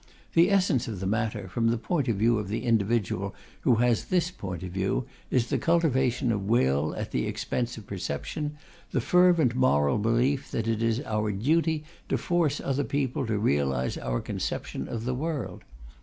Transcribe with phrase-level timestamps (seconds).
[0.33, 4.05] The essence of the matter, from the point of view of the individual who has
[4.05, 8.57] this point of view, is the cultivation of will at the expense of perception,
[8.89, 13.95] the fervent moral belief that it is our duty to force other people to realize
[13.95, 15.63] our conception of the world.